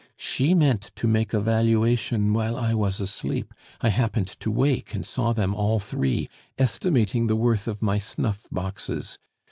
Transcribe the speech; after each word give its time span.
She 0.17 0.55
meant 0.55 0.89
to 0.95 1.05
make 1.07 1.31
a 1.31 1.39
valuation 1.39 2.33
while 2.33 2.57
I 2.57 2.73
was 2.73 2.99
asleep; 2.99 3.53
I 3.81 3.89
happened 3.89 4.29
to 4.39 4.49
wake, 4.49 4.95
and 4.95 5.05
saw 5.05 5.31
them 5.31 5.53
all 5.53 5.77
three, 5.79 6.27
estimating 6.57 7.27
the 7.27 7.35
worth 7.35 7.67
of 7.67 7.83
my 7.83 7.99
snuff 7.99 8.47
boxes. 8.51 9.19